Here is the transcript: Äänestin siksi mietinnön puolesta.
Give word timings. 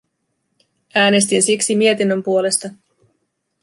Äänestin 0.95 1.43
siksi 1.43 1.75
mietinnön 1.75 2.23
puolesta. 2.23 2.69